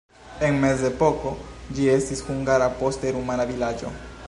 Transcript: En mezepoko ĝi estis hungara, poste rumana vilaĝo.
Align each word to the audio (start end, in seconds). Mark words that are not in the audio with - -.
En 0.45 0.55
mezepoko 0.63 1.33
ĝi 1.79 1.85
estis 1.97 2.25
hungara, 2.31 2.73
poste 2.83 3.15
rumana 3.19 3.49
vilaĝo. 3.55 3.97